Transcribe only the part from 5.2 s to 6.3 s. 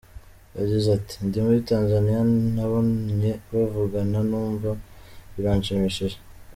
biranshimishije.